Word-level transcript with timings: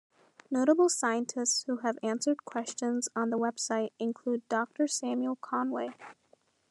Notable 0.49 0.89
scientists 0.89 1.61
who 1.67 1.77
have 1.83 1.99
answered 2.01 2.43
questions 2.43 3.07
on 3.15 3.29
the 3.29 3.37
website 3.37 3.91
include 3.99 4.49
Doctor 4.49 4.87
Samuel 4.87 5.35
Conway. 5.35 5.89